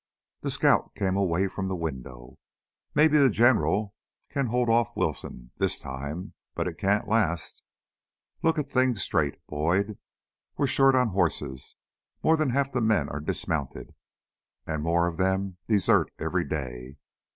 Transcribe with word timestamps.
The 0.41 0.49
scout 0.49 0.95
came 0.95 1.15
away 1.15 1.47
from 1.47 1.67
the 1.67 1.75
window. 1.75 2.39
"Maybe 2.95 3.19
the 3.19 3.29
General 3.29 3.93
can 4.31 4.47
hold 4.47 4.67
off 4.67 4.97
Wilson... 4.97 5.51
this 5.57 5.77
time. 5.77 6.33
But 6.55 6.67
it 6.67 6.79
can't 6.79 7.07
last. 7.07 7.61
Look 8.41 8.57
at 8.57 8.71
things 8.71 9.03
straight, 9.03 9.45
Boyd. 9.45 9.99
We're 10.57 10.65
short 10.65 10.95
on 10.95 11.09
horses; 11.09 11.75
more'n 12.23 12.49
half 12.49 12.71
the 12.71 12.81
men 12.81 13.09
are 13.09 13.19
dismounted. 13.19 13.93
And 14.65 14.81
more 14.81 15.05
of 15.05 15.17
them 15.17 15.57
desert 15.67 16.09
every 16.17 16.45
day. 16.45 16.97